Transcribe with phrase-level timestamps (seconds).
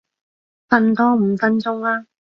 [0.69, 2.07] 瞓多五分鐘啦